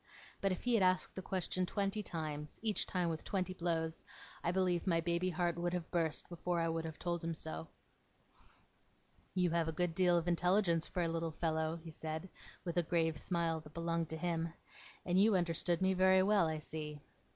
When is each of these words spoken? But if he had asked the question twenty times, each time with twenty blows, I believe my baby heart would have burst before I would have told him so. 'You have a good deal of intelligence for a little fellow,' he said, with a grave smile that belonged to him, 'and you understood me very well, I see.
But 0.41 0.51
if 0.51 0.63
he 0.63 0.73
had 0.73 0.81
asked 0.81 1.13
the 1.13 1.21
question 1.21 1.63
twenty 1.67 2.01
times, 2.01 2.57
each 2.63 2.87
time 2.87 3.09
with 3.09 3.23
twenty 3.23 3.53
blows, 3.53 4.01
I 4.43 4.51
believe 4.51 4.87
my 4.87 4.99
baby 4.99 5.29
heart 5.29 5.59
would 5.59 5.73
have 5.73 5.91
burst 5.91 6.27
before 6.27 6.59
I 6.59 6.67
would 6.69 6.85
have 6.85 6.97
told 6.97 7.23
him 7.23 7.35
so. 7.35 7.67
'You 9.35 9.51
have 9.51 9.67
a 9.67 9.71
good 9.71 9.93
deal 9.93 10.17
of 10.17 10.27
intelligence 10.27 10.87
for 10.87 11.03
a 11.03 11.07
little 11.07 11.29
fellow,' 11.33 11.75
he 11.83 11.91
said, 11.91 12.29
with 12.65 12.77
a 12.77 12.81
grave 12.81 13.15
smile 13.15 13.59
that 13.59 13.75
belonged 13.75 14.09
to 14.09 14.17
him, 14.17 14.51
'and 15.05 15.21
you 15.21 15.35
understood 15.35 15.83
me 15.83 15.93
very 15.93 16.23
well, 16.23 16.47
I 16.47 16.57
see. 16.57 16.99